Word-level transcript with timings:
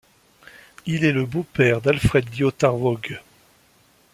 Il 0.87 1.05
est 1.05 1.11
le 1.11 1.27
beau-père 1.27 1.79
d'Alfred 1.79 2.27
Liotard-Vogt. 2.35 3.21